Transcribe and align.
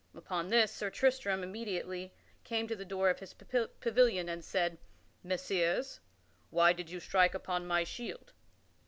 Upon 0.15 0.49
this, 0.49 0.71
Sir 0.71 0.89
Tristram 0.89 1.43
immediately 1.43 2.11
came 2.43 2.67
to 2.67 2.75
the 2.75 2.83
door 2.83 3.11
of 3.11 3.19
his 3.19 3.35
pavilion, 3.35 4.29
and 4.29 4.43
said, 4.43 4.79
"Messires, 5.23 5.99
why 6.49 6.73
did 6.73 6.89
you 6.89 6.99
strike 6.99 7.35
upon 7.35 7.67
my 7.67 7.83
shield?" 7.83 8.33